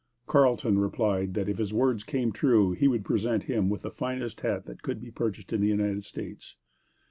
[0.25, 4.41] Carleton replied that if his words came true, he would present him with the finest
[4.41, 6.55] hat that could be purchased in the United States.